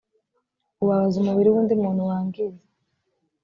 [0.81, 2.61] ubabaza umubiri w undi muntu wangiza